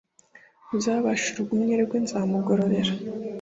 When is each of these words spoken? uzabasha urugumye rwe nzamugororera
uzabasha 0.75 1.25
urugumye 1.31 1.75
rwe 1.83 1.97
nzamugororera 2.03 2.93